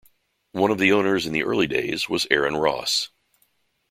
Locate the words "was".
2.09-2.25